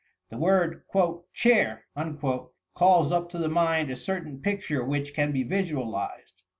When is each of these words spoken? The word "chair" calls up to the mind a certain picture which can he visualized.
The 0.31 0.37
word 0.39 0.81
"chair" 1.31 1.85
calls 2.73 3.11
up 3.11 3.29
to 3.29 3.37
the 3.37 3.47
mind 3.49 3.91
a 3.91 3.95
certain 3.95 4.39
picture 4.41 4.83
which 4.83 5.13
can 5.13 5.35
he 5.35 5.43
visualized. 5.43 6.41